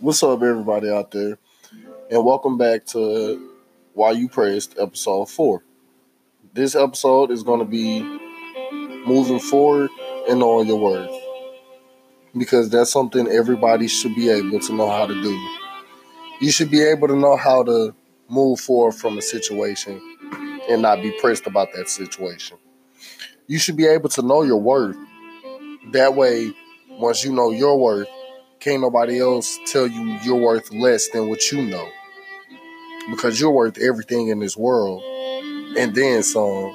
What's 0.00 0.22
up, 0.22 0.42
everybody 0.42 0.90
out 0.90 1.10
there? 1.10 1.38
And 2.10 2.24
welcome 2.24 2.58
back 2.58 2.86
to 2.86 3.50
Why 3.94 4.12
You 4.12 4.28
Praised, 4.28 4.78
episode 4.78 5.28
four. 5.30 5.62
This 6.54 6.74
episode 6.74 7.30
is 7.30 7.42
going 7.42 7.60
to 7.60 7.66
be 7.66 8.00
moving 9.06 9.38
forward 9.38 9.90
and 10.28 10.40
knowing 10.40 10.66
your 10.66 10.78
worth. 10.78 11.14
Because 12.36 12.70
that's 12.70 12.90
something 12.90 13.28
everybody 13.28 13.86
should 13.86 14.14
be 14.14 14.28
able 14.28 14.58
to 14.60 14.72
know 14.74 14.90
how 14.90 15.06
to 15.06 15.22
do. 15.22 15.48
You 16.40 16.50
should 16.50 16.70
be 16.70 16.82
able 16.82 17.08
to 17.08 17.16
know 17.16 17.36
how 17.36 17.62
to 17.62 17.94
move 18.28 18.60
forward 18.60 18.92
from 18.92 19.18
a 19.18 19.22
situation 19.22 20.00
and 20.68 20.82
not 20.82 21.02
be 21.02 21.12
pressed 21.20 21.46
about 21.46 21.68
that 21.74 21.88
situation. 21.88 22.56
You 23.46 23.58
should 23.58 23.76
be 23.76 23.86
able 23.86 24.08
to 24.08 24.22
know 24.22 24.42
your 24.42 24.60
worth. 24.60 24.96
That 25.92 26.14
way, 26.14 26.52
once 26.88 27.24
you 27.24 27.32
know 27.32 27.50
your 27.50 27.78
worth, 27.78 28.08
can't 28.62 28.80
nobody 28.80 29.18
else 29.18 29.58
tell 29.66 29.88
you 29.88 30.16
you're 30.22 30.36
worth 30.36 30.72
less 30.72 31.08
than 31.08 31.28
what 31.28 31.50
you 31.50 31.62
know. 31.62 31.90
Because 33.10 33.40
you're 33.40 33.50
worth 33.50 33.76
everything 33.78 34.28
in 34.28 34.38
this 34.38 34.56
world. 34.56 35.02
And 35.76 35.92
then 35.92 36.22
some. 36.22 36.72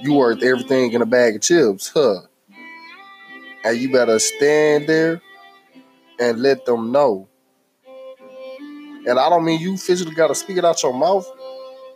You 0.00 0.12
worth 0.12 0.42
everything 0.42 0.92
in 0.92 1.00
a 1.00 1.06
bag 1.06 1.36
of 1.36 1.40
chips, 1.40 1.90
huh? 1.94 2.20
And 3.64 3.78
you 3.78 3.90
better 3.90 4.18
stand 4.18 4.88
there 4.88 5.22
and 6.20 6.40
let 6.40 6.66
them 6.66 6.92
know. 6.92 7.28
And 9.06 9.18
I 9.18 9.30
don't 9.30 9.46
mean 9.46 9.58
you 9.58 9.78
physically 9.78 10.14
gotta 10.14 10.34
speak 10.34 10.58
it 10.58 10.66
out 10.66 10.82
your 10.82 10.92
mouth, 10.92 11.26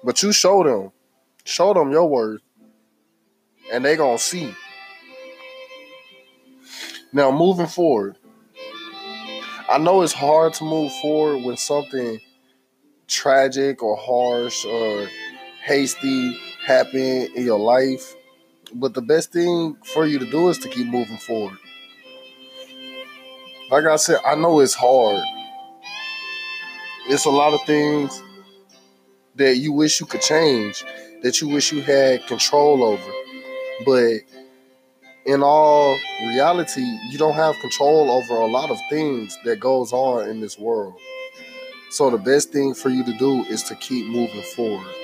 but 0.02 0.22
you 0.22 0.32
show 0.32 0.62
them. 0.64 0.92
Show 1.44 1.74
them 1.74 1.90
your 1.90 2.08
worth. 2.08 2.40
And 3.70 3.84
they 3.84 3.96
gonna 3.96 4.18
see. 4.18 4.54
Now 7.12 7.30
moving 7.30 7.66
forward, 7.66 8.16
I 9.68 9.78
know 9.78 10.02
it's 10.02 10.12
hard 10.12 10.54
to 10.54 10.64
move 10.64 10.92
forward 11.02 11.44
when 11.44 11.56
something 11.56 12.20
tragic 13.08 13.82
or 13.82 13.96
harsh 13.96 14.64
or 14.64 15.08
hasty 15.64 16.38
happen 16.64 17.28
in 17.34 17.44
your 17.44 17.58
life. 17.58 18.14
But 18.74 18.94
the 18.94 19.02
best 19.02 19.32
thing 19.32 19.76
for 19.84 20.06
you 20.06 20.20
to 20.20 20.30
do 20.30 20.48
is 20.48 20.58
to 20.58 20.68
keep 20.68 20.86
moving 20.86 21.16
forward. 21.18 21.58
Like 23.70 23.86
I 23.86 23.96
said, 23.96 24.20
I 24.24 24.36
know 24.36 24.60
it's 24.60 24.74
hard. 24.74 25.24
It's 27.08 27.24
a 27.24 27.30
lot 27.30 27.52
of 27.52 27.60
things 27.64 28.22
that 29.34 29.56
you 29.56 29.72
wish 29.72 30.00
you 30.00 30.06
could 30.06 30.22
change, 30.22 30.84
that 31.22 31.40
you 31.40 31.48
wish 31.48 31.72
you 31.72 31.82
had 31.82 32.24
control 32.28 32.84
over. 32.84 33.12
But 33.84 34.20
in 35.26 35.42
all 35.42 35.98
reality, 36.20 36.84
you 37.10 37.18
don't 37.18 37.34
have 37.34 37.58
control 37.60 38.10
over 38.10 38.34
a 38.34 38.46
lot 38.46 38.70
of 38.70 38.78
things 38.88 39.36
that 39.44 39.58
goes 39.58 39.92
on 39.92 40.28
in 40.28 40.40
this 40.40 40.58
world. 40.58 40.94
So 41.90 42.10
the 42.10 42.18
best 42.18 42.52
thing 42.52 42.74
for 42.74 42.90
you 42.90 43.04
to 43.04 43.12
do 43.18 43.44
is 43.44 43.64
to 43.64 43.74
keep 43.74 44.06
moving 44.06 44.42
forward. 44.42 44.94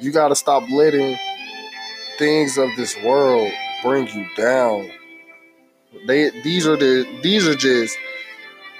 You 0.00 0.12
got 0.12 0.28
to 0.28 0.36
stop 0.36 0.68
letting 0.70 1.18
things 2.18 2.58
of 2.58 2.68
this 2.76 2.96
world 3.02 3.50
bring 3.82 4.06
you 4.08 4.26
down. 4.36 4.90
They 6.06 6.30
these 6.42 6.66
are 6.66 6.76
the 6.76 7.06
these 7.22 7.48
are 7.48 7.54
just 7.54 7.96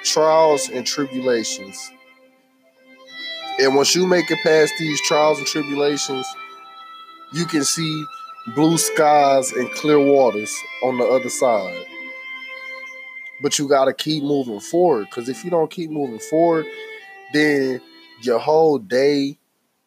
trials 0.05 0.69
and 0.69 0.87
tribulations. 0.87 1.91
And 3.59 3.75
once 3.75 3.95
you 3.95 4.07
make 4.07 4.31
it 4.31 4.39
past 4.43 4.75
these 4.79 5.01
trials 5.03 5.39
and 5.39 5.47
tribulations, 5.47 6.27
you 7.33 7.47
can 7.47 7.65
see 7.65 8.05
blue 8.55 8.79
skies 8.79 9.53
and 9.53 9.71
clear 9.73 9.99
waters 9.99 10.55
on 10.83 10.99
the 10.99 11.05
other 11.05 11.29
side. 11.29 11.85
But 13.43 13.59
you 13.59 13.69
got 13.69 13.87
to 13.87 13.93
keep 13.93 14.23
moving 14.23 14.61
forward 14.61 15.07
because 15.07 15.29
if 15.29 15.45
you 15.45 15.51
don't 15.51 15.71
keep 15.71 15.91
moving 15.91 16.19
forward, 16.19 16.67
then 17.33 17.81
your 18.23 18.39
whole 18.39 18.79
day, 18.79 19.39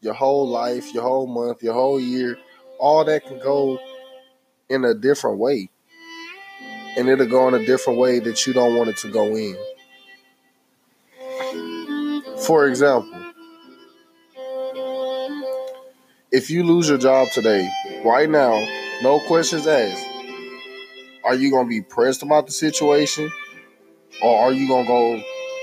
your 0.02 0.14
whole 0.14 0.48
life, 0.48 0.94
your 0.94 1.04
whole 1.04 1.26
month, 1.26 1.64
your 1.64 1.74
whole 1.74 2.00
year, 2.00 2.38
all 2.80 3.04
that 3.06 3.26
can 3.26 3.40
go 3.40 3.80
in 4.70 4.86
a 4.86 4.94
different 4.94 5.40
way. 5.40 5.70
And 6.98 7.08
it'll 7.08 7.28
go 7.28 7.48
in 7.48 7.54
a 7.54 7.66
different 7.66 8.00
way 8.00 8.20
that 8.20 8.46
you 8.46 8.54
don't 8.54 8.76
want 8.76 8.90
it 8.90 8.98
to 8.98 9.12
go 9.12 9.36
in. 9.36 9.58
For 12.46 12.68
example, 12.68 13.14
if 16.32 16.50
you 16.50 16.64
lose 16.64 16.90
your 16.90 16.98
job 16.98 17.28
today, 17.34 17.68
right 18.04 18.30
now, 18.30 18.66
no 19.02 19.20
questions 19.28 19.68
asked. 19.68 20.06
Are 21.24 21.36
you 21.36 21.52
gonna 21.52 21.68
be 21.68 21.82
pressed 21.82 22.24
about 22.24 22.46
the 22.46 22.52
situation, 22.52 23.32
or 24.24 24.40
are 24.40 24.52
you 24.52 24.68
gonna 24.68 24.88
go 24.88 25.22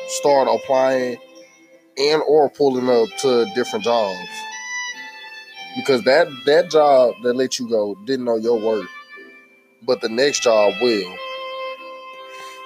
start 0.09 0.49
applying 0.49 1.19
and 1.99 2.23
or 2.27 2.51
pulling 2.51 2.89
up 2.89 3.09
to 3.21 3.47
different 3.55 3.85
jobs? 3.85 4.29
Because 5.77 6.03
that 6.05 6.29
that 6.47 6.71
job 6.71 7.15
that 7.23 7.35
let 7.35 7.59
you 7.59 7.69
go 7.69 7.97
didn't 8.05 8.25
know 8.25 8.37
your 8.37 8.59
worth, 8.59 8.89
but 9.83 10.01
the 10.01 10.09
next 10.09 10.43
job 10.43 10.75
will. 10.81 11.15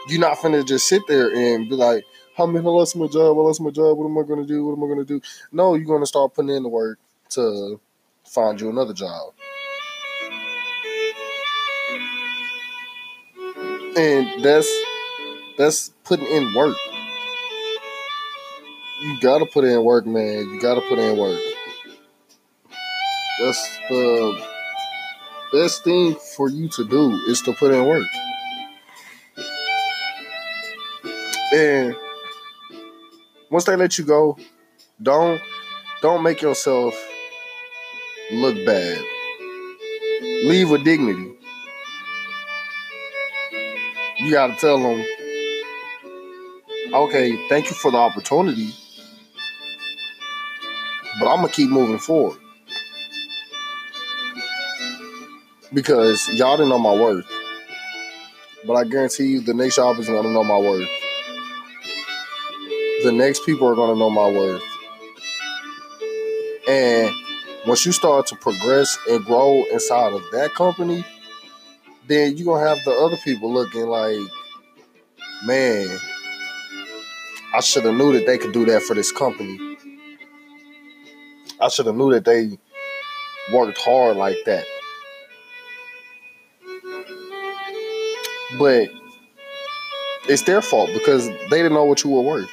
You're 0.08 0.20
not 0.20 0.38
finna 0.38 0.66
just 0.66 0.88
sit 0.88 1.02
there 1.06 1.28
and 1.32 1.68
be 1.68 1.76
like, 1.76 2.04
"How 2.36 2.46
many 2.46 2.64
I 2.64 2.68
lost 2.68 2.96
my 2.96 3.06
job? 3.06 3.38
I 3.38 3.40
lost 3.40 3.60
my 3.60 3.70
job. 3.70 3.96
What 3.96 4.06
am 4.06 4.18
I 4.18 4.22
gonna 4.22 4.46
do? 4.46 4.64
What 4.64 4.76
am 4.76 4.84
I 4.84 4.88
gonna 4.88 5.04
do?" 5.04 5.20
No, 5.52 5.74
you're 5.74 5.86
gonna 5.86 6.06
start 6.06 6.34
putting 6.34 6.50
in 6.50 6.62
the 6.62 6.68
work 6.68 6.98
to 7.30 7.78
find 8.24 8.60
you 8.60 8.70
another 8.70 8.94
job. 8.94 9.32
And 14.00 14.42
that's 14.42 14.70
that's 15.58 15.90
putting 16.04 16.24
in 16.24 16.54
work. 16.54 16.74
You 19.02 19.20
gotta 19.20 19.44
put 19.44 19.64
in 19.64 19.84
work, 19.84 20.06
man. 20.06 20.48
You 20.48 20.58
gotta 20.58 20.80
put 20.80 20.98
in 20.98 21.18
work. 21.18 21.38
That's 23.40 23.78
the 23.90 24.42
best 25.52 25.84
thing 25.84 26.14
for 26.14 26.48
you 26.48 26.68
to 26.70 26.84
do 26.86 27.10
is 27.28 27.42
to 27.42 27.52
put 27.52 27.72
in 27.74 27.84
work. 27.84 28.06
And 31.52 31.94
once 33.50 33.64
they 33.64 33.76
let 33.76 33.98
you 33.98 34.04
go, 34.06 34.38
don't 35.02 35.42
don't 36.00 36.22
make 36.22 36.40
yourself 36.40 36.94
look 38.32 38.64
bad. 38.64 38.98
Leave 40.22 40.70
with 40.70 40.84
dignity. 40.84 41.29
You 44.22 44.30
got 44.32 44.48
to 44.48 44.56
tell 44.56 44.78
them, 44.78 45.02
okay, 46.92 47.48
thank 47.48 47.70
you 47.70 47.74
for 47.74 47.90
the 47.90 47.96
opportunity, 47.96 48.74
but 51.18 51.26
I'm 51.26 51.38
going 51.38 51.48
to 51.48 51.54
keep 51.54 51.70
moving 51.70 51.98
forward. 51.98 52.38
Because 55.72 56.28
y'all 56.34 56.58
didn't 56.58 56.68
know 56.68 56.78
my 56.78 56.92
worth. 56.92 57.24
But 58.66 58.74
I 58.74 58.84
guarantee 58.84 59.28
you, 59.28 59.40
the 59.40 59.54
next 59.54 59.76
job 59.76 59.98
is 59.98 60.06
going 60.06 60.24
to 60.24 60.30
know 60.30 60.44
my 60.44 60.58
worth. 60.58 60.88
The 63.04 63.12
next 63.12 63.46
people 63.46 63.68
are 63.68 63.74
going 63.74 63.94
to 63.94 63.98
know 63.98 64.10
my 64.10 64.28
worth. 64.28 64.62
And 66.68 67.10
once 67.66 67.86
you 67.86 67.92
start 67.92 68.26
to 68.26 68.36
progress 68.36 68.98
and 69.08 69.24
grow 69.24 69.64
inside 69.72 70.12
of 70.12 70.22
that 70.32 70.52
company, 70.54 71.06
then 72.10 72.36
you're 72.36 72.56
gonna 72.56 72.68
have 72.68 72.84
the 72.84 72.90
other 72.90 73.16
people 73.18 73.52
looking 73.52 73.86
like, 73.86 74.18
man, 75.44 75.86
I 77.54 77.60
should 77.60 77.84
have 77.84 77.94
knew 77.94 78.12
that 78.14 78.26
they 78.26 78.36
could 78.36 78.52
do 78.52 78.64
that 78.66 78.82
for 78.82 78.94
this 78.94 79.12
company. 79.12 79.76
I 81.60 81.68
should 81.68 81.86
have 81.86 81.94
knew 81.94 82.10
that 82.12 82.24
they 82.24 82.58
worked 83.52 83.78
hard 83.78 84.16
like 84.16 84.38
that. 84.46 84.64
But 88.58 88.88
it's 90.28 90.42
their 90.42 90.62
fault 90.62 90.90
because 90.92 91.28
they 91.28 91.58
didn't 91.62 91.74
know 91.74 91.84
what 91.84 92.02
you 92.02 92.10
were 92.10 92.22
worth. 92.22 92.50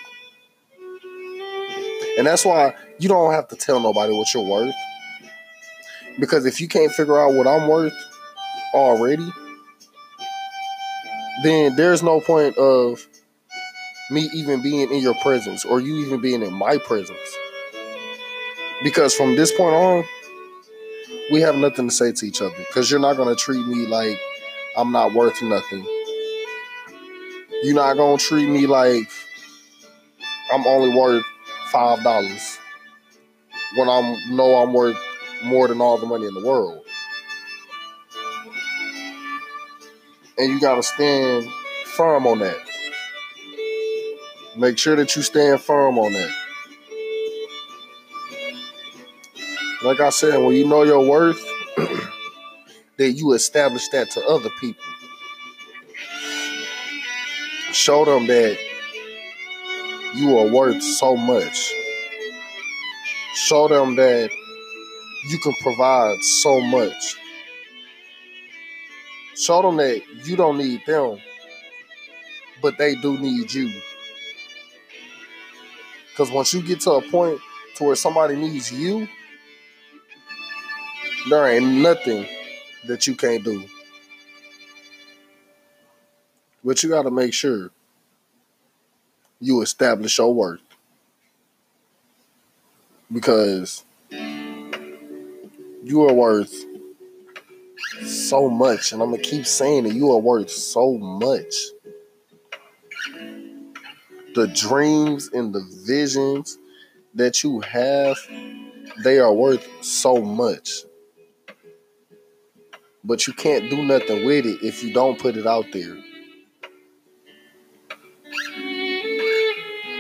And 2.20 2.28
that's 2.28 2.46
why 2.46 2.76
you 3.00 3.10
don't 3.10 3.34
have 3.34 3.48
to 3.48 3.56
tell 3.56 3.80
nobody 3.80 4.14
what 4.14 4.32
you're 4.36 4.48
worth. 4.48 4.76
Because 6.20 6.46
if 6.46 6.62
you 6.62 6.68
can't 6.68 6.92
figure 6.92 7.18
out 7.18 7.34
what 7.34 7.48
I'm 7.48 7.68
worth 7.68 7.94
already, 8.74 9.32
then 11.44 11.76
there's 11.76 12.04
no 12.04 12.20
point 12.20 12.58
of 12.58 13.06
me 14.10 14.30
even 14.34 14.62
being 14.62 14.92
in 14.92 15.02
your 15.02 15.16
presence 15.16 15.66
or 15.66 15.80
you 15.80 15.98
even 15.98 16.22
being 16.22 16.42
in 16.42 16.54
my 16.54 16.78
presence. 16.78 17.38
Because 18.84 19.14
from 19.14 19.36
this 19.36 19.52
point 19.52 19.76
on, 19.76 20.04
we 21.32 21.42
have 21.42 21.56
nothing 21.56 21.90
to 21.90 21.94
say 21.94 22.12
to 22.12 22.26
each 22.26 22.42
other 22.42 22.56
because 22.58 22.90
you're 22.90 23.00
not 23.00 23.18
going 23.18 23.34
to 23.34 23.36
treat 23.36 23.66
me 23.66 23.86
like 23.88 24.18
I'm 24.78 24.92
not 24.92 25.14
worth 25.14 25.42
nothing. 25.42 25.86
You're 27.64 27.76
not 27.76 27.96
going 27.96 28.18
to 28.18 28.24
treat 28.24 28.48
me 28.48 28.68
like 28.68 29.10
I'm 30.54 30.66
only 30.66 30.96
worth 30.96 31.26
$5 31.72 32.58
when 33.76 33.90
I 33.90 34.18
know 34.30 34.56
I'm 34.56 34.74
worth 34.74 34.98
more 35.44 35.68
than 35.68 35.82
all 35.82 35.98
the 35.98 36.06
money 36.06 36.28
in 36.28 36.34
the 36.34 36.46
world. 36.46 36.86
And 40.38 40.52
you 40.52 40.60
got 40.60 40.76
to 40.76 40.84
stand 40.84 41.48
firm 41.86 42.28
on 42.28 42.40
that. 42.40 42.58
Make 44.56 44.78
sure 44.78 44.96
that 44.96 45.16
you 45.16 45.22
stand 45.22 45.62
firm 45.62 45.98
on 45.98 46.14
that. 46.14 46.32
Like 49.84 50.00
I 50.00 50.10
said, 50.10 50.38
when 50.38 50.56
you 50.56 50.68
know 50.68 50.84
your 50.84 51.08
worth, 51.08 51.44
that 52.98 53.12
you 53.12 53.34
establish 53.34 53.88
that 53.90 54.10
to 54.12 54.26
other 54.26 54.50
people. 54.60 54.84
Show 57.72 58.06
them 58.06 58.28
that 58.28 58.58
you 60.16 60.38
are 60.38 60.48
worth 60.48 60.82
so 60.82 61.16
much. 61.16 61.74
Show 63.36 63.68
them 63.68 63.96
that 63.96 64.32
you 65.30 65.40
can 65.40 65.54
provide 65.62 66.24
so 66.24 66.60
much. 66.62 67.18
Show 69.38 69.62
them 69.62 69.78
that 69.78 70.02
you 70.24 70.36
don't 70.36 70.58
need 70.58 70.82
them, 70.86 71.20
but 72.62 72.78
they 72.78 72.96
do 72.96 73.18
need 73.18 73.54
you. 73.54 73.72
Because 76.10 76.32
once 76.32 76.54
you 76.54 76.64
get 76.64 76.82
to 76.82 76.94
a 76.94 77.02
point 77.04 77.40
to 77.76 77.84
where 77.84 77.96
somebody 77.96 78.36
needs 78.36 78.72
you, 78.72 79.08
there 81.30 81.48
ain't 81.48 81.66
nothing 81.66 82.26
that 82.88 83.06
you 83.06 83.16
can't 83.16 83.44
do. 83.44 83.64
But 86.64 86.82
you 86.82 86.90
got 86.90 87.04
to 87.04 87.12
make 87.12 87.34
sure 87.34 87.70
you 89.40 89.62
establish 89.62 90.18
your 90.18 90.34
worth. 90.34 90.62
Because 93.12 93.86
you 95.84 96.04
are 96.08 96.14
worth 96.14 96.66
so 98.28 98.50
much. 98.50 98.92
And 98.92 99.02
I'm 99.02 99.12
to 99.12 99.18
keep 99.18 99.46
saying 99.46 99.84
that 99.84 99.94
you 99.94 100.12
are 100.12 100.20
worth 100.20 100.50
so 100.50 100.98
much. 100.98 101.54
The 104.36 104.48
dreams 104.48 105.30
and 105.34 105.54
the 105.54 105.66
visions 105.86 106.58
that 107.16 107.44
you 107.44 107.62
have, 107.62 108.18
they 109.04 109.20
are 109.20 109.34
worth 109.34 109.68
so 109.82 110.22
much. 110.22 110.84
But 113.04 113.26
you 113.26 113.34
can't 113.34 113.70
do 113.70 113.84
nothing 113.84 114.26
with 114.26 114.46
it 114.46 114.64
if 114.64 114.84
you 114.84 114.94
don't 114.94 115.20
put 115.20 115.38
it 115.38 115.48
out 115.48 115.66
there. 115.72 115.98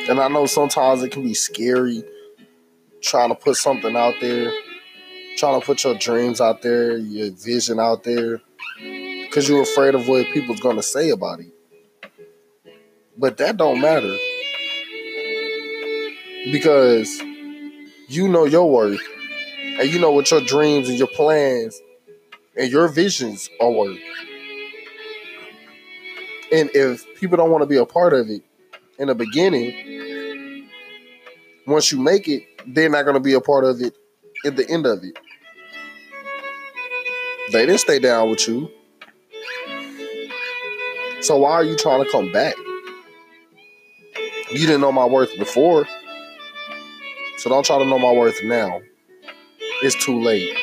And 0.09 0.19
I 0.19 0.27
know 0.27 0.45
sometimes 0.45 1.03
it 1.03 1.11
can 1.11 1.23
be 1.23 1.33
scary 1.33 2.03
trying 3.01 3.29
to 3.29 3.35
put 3.35 3.55
something 3.55 3.95
out 3.95 4.15
there, 4.21 4.51
trying 5.37 5.59
to 5.59 5.65
put 5.65 5.83
your 5.83 5.95
dreams 5.95 6.41
out 6.41 6.61
there, 6.61 6.97
your 6.97 7.31
vision 7.31 7.79
out 7.79 8.03
there, 8.03 8.41
because 8.77 9.47
you're 9.47 9.61
afraid 9.61 9.95
of 9.95 10.07
what 10.07 10.25
people's 10.33 10.59
gonna 10.59 10.83
say 10.83 11.09
about 11.09 11.39
it. 11.39 11.53
But 13.17 13.37
that 13.37 13.57
don't 13.57 13.79
matter 13.79 14.15
because 16.51 17.19
you 18.07 18.27
know 18.27 18.45
your 18.45 18.69
worth 18.69 19.01
and 19.79 19.89
you 19.89 19.99
know 19.99 20.11
what 20.11 20.29
your 20.31 20.41
dreams 20.41 20.89
and 20.89 20.97
your 20.97 21.07
plans 21.07 21.79
and 22.55 22.71
your 22.71 22.87
visions 22.87 23.49
are 23.59 23.71
worth. 23.71 23.99
And 26.51 26.69
if 26.73 27.05
people 27.15 27.37
don't 27.37 27.51
want 27.51 27.63
to 27.63 27.67
be 27.67 27.77
a 27.77 27.85
part 27.85 28.13
of 28.13 28.29
it 28.29 28.41
in 28.97 29.07
the 29.07 29.15
beginning, 29.15 30.69
once 31.65 31.91
you 31.91 31.99
make 31.99 32.27
it, 32.27 32.43
they're 32.65 32.89
not 32.89 33.03
going 33.03 33.15
to 33.15 33.19
be 33.19 33.33
a 33.33 33.41
part 33.41 33.65
of 33.65 33.81
it 33.81 33.93
at 34.45 34.55
the 34.55 34.67
end 34.69 34.85
of 34.85 35.03
it. 35.03 35.17
They 37.51 37.65
didn't 37.65 37.79
stay 37.79 37.99
down 37.99 38.29
with 38.29 38.47
you. 38.47 38.69
So 41.21 41.37
why 41.37 41.51
are 41.53 41.63
you 41.63 41.75
trying 41.75 42.03
to 42.03 42.11
come 42.11 42.31
back? 42.31 42.55
You 44.51 44.59
didn't 44.59 44.81
know 44.81 44.91
my 44.91 45.05
worth 45.05 45.37
before. 45.37 45.87
So 47.37 47.49
don't 47.49 47.65
try 47.65 47.77
to 47.79 47.85
know 47.85 47.99
my 47.99 48.11
worth 48.11 48.43
now. 48.43 48.81
It's 49.81 49.95
too 50.03 50.21
late. 50.21 50.57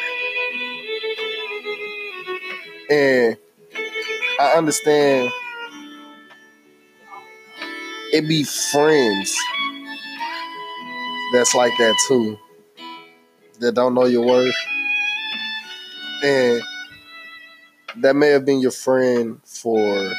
And 2.91 3.37
I 4.41 4.55
understand 4.57 5.31
it 8.13 8.29
be 8.29 8.45
friends 8.45 9.37
that's 11.33 11.55
like 11.55 11.73
that 11.79 11.97
too. 12.07 12.39
That 13.61 13.75
don't 13.75 13.95
know 13.95 14.05
your 14.05 14.25
worth. 14.25 14.55
And 16.23 16.63
that 17.99 18.17
may 18.17 18.29
have 18.29 18.45
been 18.45 18.61
your 18.61 18.71
friend 18.71 19.41
for 19.45 20.13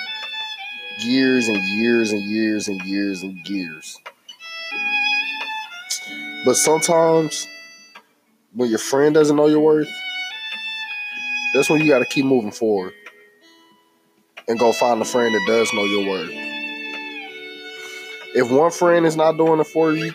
years 1.00 1.48
and 1.48 1.58
years 1.58 2.12
and 2.12 2.22
years 2.22 2.68
and 2.68 2.82
years 2.84 3.22
and 3.22 3.48
years. 3.48 4.00
But 6.46 6.56
sometimes 6.56 7.48
when 8.54 8.70
your 8.70 8.80
friend 8.80 9.14
doesn't 9.14 9.36
know 9.36 9.48
your 9.48 9.60
worth, 9.60 9.90
that's 11.54 11.70
when 11.70 11.82
you 11.82 11.88
got 11.88 12.00
to 12.00 12.06
keep 12.06 12.26
moving 12.26 12.52
forward 12.52 12.94
and 14.48 14.60
go 14.60 14.72
find 14.72 15.02
a 15.02 15.06
friend 15.06 15.34
that 15.34 15.46
does 15.48 15.74
know 15.74 15.84
your 15.86 16.10
worth. 16.10 16.32
If 18.36 18.52
one 18.52 18.72
friend 18.72 19.06
is 19.06 19.16
not 19.16 19.38
doing 19.38 19.60
it 19.60 19.68
for 19.68 19.92
you, 19.94 20.12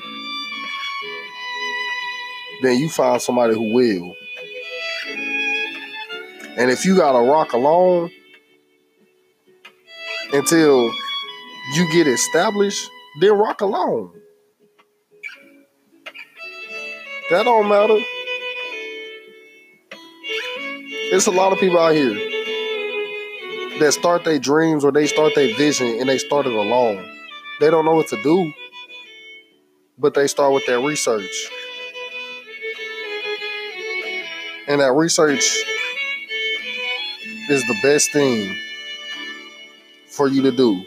then 2.63 2.79
you 2.79 2.89
find 2.89 3.21
somebody 3.21 3.55
who 3.55 3.75
will. 3.75 4.15
And 6.57 6.71
if 6.71 6.85
you 6.85 6.97
got 6.97 7.13
to 7.13 7.21
rock 7.21 7.53
alone 7.53 8.11
until 10.33 10.93
you 11.75 11.93
get 11.93 12.07
established, 12.07 12.91
then 13.21 13.33
rock 13.33 13.61
alone. 13.61 14.13
That 17.31 17.45
don't 17.45 17.69
matter. 17.69 17.99
It's 21.13 21.27
a 21.27 21.31
lot 21.31 21.53
of 21.53 21.59
people 21.59 21.79
out 21.79 21.95
here 21.95 22.15
that 23.81 23.93
start 23.93 24.25
their 24.25 24.39
dreams 24.39 24.85
or 24.85 24.93
they 24.93 25.07
start 25.07 25.35
their 25.35 25.55
vision 25.57 25.99
and 26.01 26.09
they 26.09 26.19
start 26.19 26.47
it 26.47 26.53
alone. 26.53 27.05
They 27.61 27.71
don't 27.71 27.85
know 27.85 27.95
what 27.95 28.09
to 28.09 28.23
do, 28.23 28.53
but 29.99 30.15
they 30.15 30.27
start 30.27 30.53
with 30.53 30.67
their 30.67 30.81
research. 30.81 31.51
And 34.69 34.81
that 34.81 34.93
research 34.93 35.65
is 37.51 37.67
the 37.67 37.77
best 37.83 38.13
thing 38.13 38.57
for 40.07 40.29
you 40.29 40.41
to 40.41 40.53
do, 40.53 40.85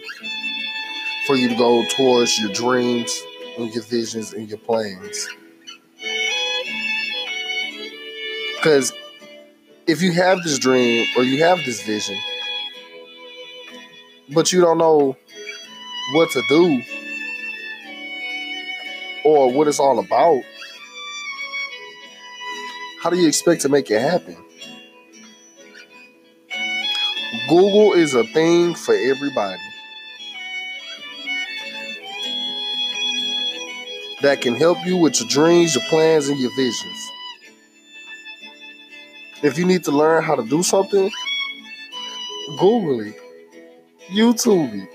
for 1.27 1.35
you 1.35 1.49
to 1.49 1.55
go 1.55 1.83
towards 1.89 2.39
your 2.39 2.53
dreams 2.53 3.21
and 3.57 3.73
your 3.73 3.83
visions 3.83 4.31
and 4.31 4.47
your 4.47 4.59
plans. 4.59 5.27
Because 8.55 8.93
if 9.87 10.01
you 10.01 10.13
have 10.13 10.41
this 10.43 10.57
dream 10.57 11.05
or 11.17 11.23
you 11.23 11.43
have 11.43 11.57
this 11.65 11.83
vision, 11.83 12.17
but 14.33 14.53
you 14.53 14.61
don't 14.61 14.77
know 14.77 15.17
what 16.13 16.31
to 16.31 16.41
do 16.47 16.81
or 19.25 19.51
what 19.51 19.67
it's 19.67 19.81
all 19.81 19.99
about, 19.99 20.41
how 23.01 23.09
do 23.09 23.17
you 23.17 23.27
expect 23.27 23.63
to 23.63 23.69
make 23.69 23.91
it 23.91 24.01
happen? 24.01 24.37
Google 27.49 27.93
is 27.93 28.13
a 28.13 28.23
thing 28.23 28.73
for 28.73 28.95
everybody 28.95 29.61
that 34.21 34.39
can 34.39 34.55
help 34.55 34.77
you 34.85 34.95
with 34.95 35.19
your 35.19 35.27
dreams, 35.27 35.75
your 35.75 35.83
plans, 35.89 36.29
and 36.29 36.39
your 36.39 36.55
visions. 36.55 37.11
If 39.43 39.57
you 39.57 39.65
need 39.65 39.83
to 39.83 39.91
learn 39.91 40.23
how 40.23 40.35
to 40.35 40.43
do 40.43 40.63
something, 40.63 41.11
Google 42.57 43.01
it, 43.01 43.19
YouTube 44.09 44.73
it. 44.83 44.89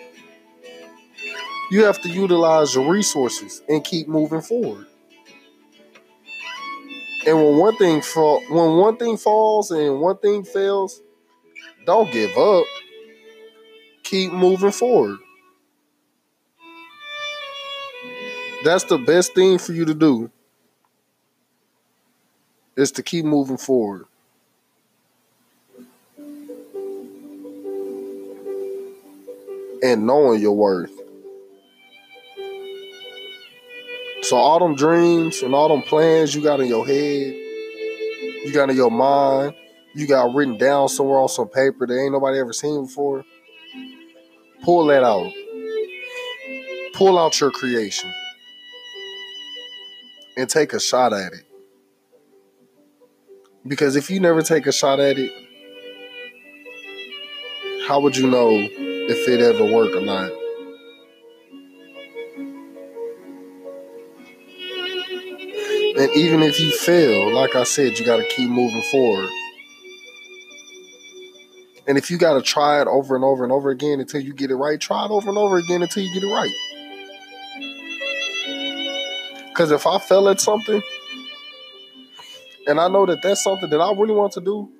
You 1.70 1.84
have 1.84 2.00
to 2.00 2.08
utilize 2.08 2.74
your 2.74 2.90
resources 2.90 3.60
and 3.68 3.84
keep 3.84 4.08
moving 4.08 4.40
forward. 4.40 4.86
And 7.26 7.36
when 7.36 7.58
one 7.58 7.76
thing 7.76 8.00
fall, 8.00 8.42
when 8.48 8.76
one 8.78 8.96
thing 8.96 9.18
falls 9.18 9.70
and 9.70 10.00
one 10.00 10.16
thing 10.16 10.44
fails, 10.44 11.02
don't 11.88 12.12
give 12.12 12.36
up. 12.36 12.66
Keep 14.02 14.34
moving 14.34 14.72
forward. 14.72 15.18
That's 18.62 18.84
the 18.84 18.98
best 18.98 19.34
thing 19.34 19.56
for 19.56 19.72
you 19.72 19.86
to 19.86 19.94
do. 19.94 20.30
Is 22.76 22.92
to 22.92 23.02
keep 23.02 23.24
moving 23.24 23.56
forward. 23.56 24.04
and 29.80 30.08
knowing 30.08 30.40
your 30.40 30.56
worth. 30.56 30.90
So 34.22 34.36
all 34.36 34.58
them 34.58 34.74
dreams 34.74 35.40
and 35.40 35.54
all 35.54 35.68
them 35.68 35.82
plans 35.82 36.34
you 36.34 36.42
got 36.42 36.58
in 36.58 36.66
your 36.66 36.84
head, 36.84 37.32
you 38.44 38.50
got 38.52 38.70
in 38.70 38.76
your 38.76 38.90
mind, 38.90 39.54
you 39.98 40.06
got 40.06 40.32
written 40.32 40.56
down 40.56 40.88
somewhere 40.88 41.18
on 41.18 41.28
some 41.28 41.48
paper 41.48 41.84
that 41.84 42.00
ain't 42.00 42.12
nobody 42.12 42.38
ever 42.38 42.52
seen 42.52 42.86
before. 42.86 43.24
Pull 44.62 44.86
that 44.86 45.02
out. 45.02 45.32
pull 46.94 47.18
out 47.18 47.40
your 47.40 47.50
creation 47.50 48.12
and 50.36 50.48
take 50.48 50.72
a 50.72 50.78
shot 50.78 51.12
at 51.12 51.32
it. 51.32 51.44
Because 53.66 53.96
if 53.96 54.08
you 54.08 54.20
never 54.20 54.40
take 54.40 54.68
a 54.68 54.72
shot 54.72 55.00
at 55.00 55.18
it, 55.18 55.32
how 57.88 57.98
would 58.00 58.16
you 58.16 58.28
know 58.28 58.50
if 58.52 59.28
it 59.28 59.40
ever 59.40 59.64
worked 59.64 59.96
or 59.96 60.00
not? 60.00 60.30
And 65.98 66.10
even 66.16 66.42
if 66.44 66.60
you 66.60 66.70
fail, 66.70 67.34
like 67.34 67.56
I 67.56 67.64
said, 67.64 67.98
you 67.98 68.06
got 68.06 68.18
to 68.18 68.28
keep 68.28 68.48
moving 68.48 68.82
forward. 68.82 69.28
And 71.88 71.96
if 71.96 72.10
you 72.10 72.18
got 72.18 72.34
to 72.34 72.42
try 72.42 72.82
it 72.82 72.86
over 72.86 73.16
and 73.16 73.24
over 73.24 73.42
and 73.42 73.52
over 73.52 73.70
again 73.70 73.98
until 73.98 74.20
you 74.20 74.34
get 74.34 74.50
it 74.50 74.56
right, 74.56 74.78
try 74.78 75.06
it 75.06 75.10
over 75.10 75.28
and 75.28 75.38
over 75.38 75.56
again 75.56 75.82
until 75.82 76.02
you 76.02 76.12
get 76.12 76.22
it 76.22 76.32
right. 76.32 76.52
Because 79.48 79.70
if 79.72 79.86
I 79.86 79.98
fell 79.98 80.28
at 80.28 80.40
something, 80.40 80.82
and 82.66 82.78
I 82.78 82.88
know 82.88 83.06
that 83.06 83.22
that's 83.22 83.42
something 83.42 83.70
that 83.70 83.80
I 83.80 83.90
really 83.92 84.14
want 84.14 84.34
to 84.34 84.40
do, 84.40 84.70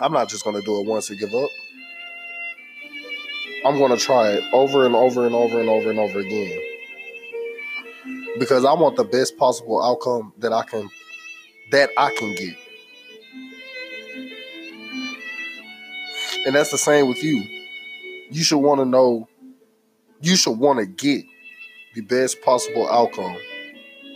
I'm 0.00 0.12
not 0.12 0.28
just 0.28 0.42
going 0.42 0.56
to 0.56 0.62
do 0.62 0.80
it 0.80 0.86
once 0.86 1.10
and 1.10 1.18
give 1.18 1.34
up. 1.34 1.50
I'm 3.66 3.78
going 3.78 3.96
to 3.96 4.02
try 4.02 4.30
it 4.30 4.44
over 4.52 4.86
and 4.86 4.94
over 4.94 5.26
and 5.26 5.34
over 5.34 5.60
and 5.60 5.68
over 5.68 5.90
and 5.90 5.98
over 5.98 6.20
again 6.20 6.60
because 8.38 8.64
I 8.64 8.72
want 8.72 8.96
the 8.96 9.04
best 9.04 9.36
possible 9.36 9.82
outcome 9.82 10.32
that 10.38 10.52
I 10.52 10.62
can 10.62 10.88
that 11.72 11.90
I 11.96 12.14
can 12.14 12.34
get. 12.34 12.56
And 16.46 16.54
that's 16.54 16.70
the 16.70 16.78
same 16.78 17.08
with 17.08 17.22
you. 17.24 17.42
You 18.30 18.44
should 18.44 18.58
want 18.58 18.80
to 18.80 18.84
know 18.84 19.28
you 20.20 20.36
should 20.36 20.58
want 20.58 20.78
to 20.78 20.86
get 20.86 21.24
the 21.94 22.00
best 22.02 22.40
possible 22.42 22.88
outcome 22.88 23.36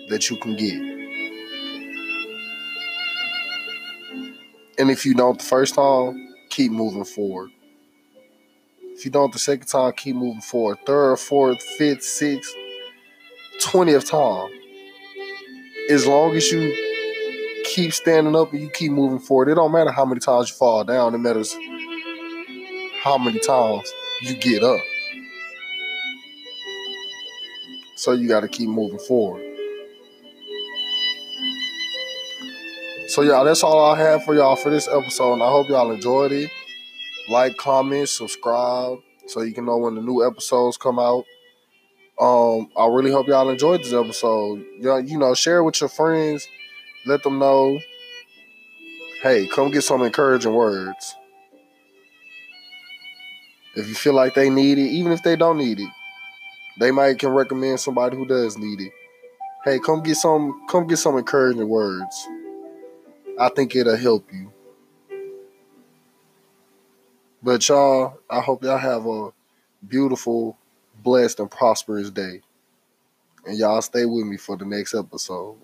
that 0.09 0.31
you 0.31 0.37
can 0.37 0.57
get. 0.57 0.81
And 4.79 4.91
if 4.91 5.05
you 5.05 5.15
don't 5.15 5.39
the 5.39 5.45
first 5.45 5.75
time, 5.75 6.35
keep 6.49 6.73
moving 6.73 7.05
forward. 7.05 7.51
If 8.81 9.05
you 9.05 9.11
don't 9.11 9.33
the 9.33 9.39
second 9.39 9.67
time, 9.67 9.93
keep 9.93 10.17
moving 10.17 10.41
forward. 10.41 10.79
Third, 10.87 11.19
fourth, 11.19 11.61
fifth, 11.63 12.03
sixth, 12.03 12.55
20th 13.61 14.09
time. 14.09 14.51
As 15.91 16.07
long 16.07 16.35
as 16.37 16.51
you 16.51 16.75
keep 17.65 17.93
standing 17.93 18.37
up 18.37 18.53
and 18.53 18.63
you 18.63 18.71
keep 18.71 18.93
moving 18.93 19.19
forward, 19.19 19.49
it 19.49 19.57
don't 19.57 19.73
matter 19.73 19.91
how 19.91 20.05
many 20.05 20.21
times 20.21 20.51
you 20.51 20.57
fall 20.57 20.85
down, 20.85 21.15
it 21.15 21.19
matters 21.19 21.55
how 23.02 23.16
many 23.16 23.38
times 23.38 23.92
you 24.23 24.35
get 24.35 24.62
up. 24.62 24.80
So 27.97 28.12
you 28.12 28.28
got 28.28 28.40
to 28.40 28.49
keep 28.49 28.69
moving 28.69 28.99
forward. 28.99 29.42
So 33.09 33.23
y'all, 33.23 33.45
that's 33.45 33.64
all 33.64 33.92
I 33.92 33.99
have 33.99 34.25
for 34.25 34.35
y'all 34.35 34.54
for 34.54 34.71
this 34.71 34.87
episode, 34.87 35.35
and 35.35 35.42
I 35.42 35.49
hope 35.50 35.69
y'all 35.69 35.90
enjoyed 35.90 36.30
it. 36.30 36.50
Like, 37.28 37.57
comment, 37.57 38.09
subscribe, 38.09 38.99
so 39.26 39.42
you 39.42 39.52
can 39.52 39.64
know 39.64 39.78
when 39.78 39.95
the 39.95 40.00
new 40.00 40.25
episodes 40.25 40.76
come 40.76 40.99
out. 40.99 41.25
Um, 42.21 42.69
I 42.76 42.87
really 42.87 43.11
hope 43.11 43.28
y'all 43.28 43.49
enjoyed 43.49 43.80
this 43.80 43.92
episode. 43.92 44.64
Y'all, 44.78 45.00
you 45.00 45.19
know, 45.19 45.35
share 45.35 45.59
it 45.59 45.64
with 45.64 45.80
your 45.80 45.88
friends. 45.88 46.47
Let 47.07 47.23
them 47.23 47.38
know. 47.38 47.78
Hey, 49.23 49.49
come 49.49 49.71
get 49.71 49.83
some 49.83 50.02
encouraging 50.02 50.54
words. 50.54 51.16
If 53.77 53.89
you 53.89 53.95
feel 53.95 54.15
like 54.15 54.35
they 54.35 54.50
need 54.50 54.79
it, 54.79 54.89
even 54.89 55.12
if 55.12 55.23
they 55.23 55.37
don't 55.37 55.59
need 55.59 55.81
it, 55.81 55.91
they 56.79 56.91
might 56.91 57.19
can 57.19 57.31
recommend 57.31 57.79
somebody 57.79 58.17
who 58.17 58.27
does 58.27 58.59
need 58.59 58.81
it. 58.81 58.93
Hey, 59.65 59.79
come 59.79 60.03
get 60.03 60.17
some 60.17 60.67
come 60.69 60.87
get 60.87 60.97
some 60.97 61.17
encouraging 61.17 61.69
words. 61.69 62.27
I 63.39 63.49
think 63.49 63.77
it'll 63.77 63.97
help 63.97 64.27
you. 64.33 64.53
But 67.43 67.67
y'all, 67.69 68.19
I 68.29 68.41
hope 68.41 68.65
y'all 68.65 68.77
have 68.77 69.07
a 69.07 69.31
beautiful 69.87 70.59
blessed 71.03 71.41
and 71.41 71.50
prosperous 71.50 72.11
day. 72.11 72.43
And 73.47 73.57
y'all 73.57 73.81
stay 73.81 74.05
with 74.05 74.27
me 74.27 74.37
for 74.37 74.57
the 74.57 74.67
next 74.67 74.95
episode. 74.95 75.57